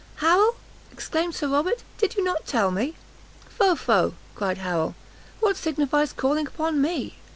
"Harrel," 0.15 0.55
exclaimed 0.91 1.35
Sir 1.35 1.47
Robert, 1.47 1.83
"did 1.99 2.15
not 2.17 2.39
you 2.39 2.45
tell 2.47 2.71
me" 2.71 2.95
"Pho, 3.59 3.75
Pho," 3.75 4.15
cried 4.33 4.57
Harrel, 4.57 4.95
"what 5.41 5.57
signifies 5.57 6.11
calling 6.11 6.47
upon 6.47 6.81
me? 6.81 7.17